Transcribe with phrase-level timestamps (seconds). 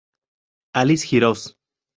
[0.73, 1.53] Alice Hirose